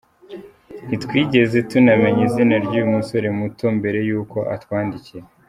[0.87, 5.25] Ntitwigeze tunamenya izina ry’uyu musore muto mbere y’uko atwandikira.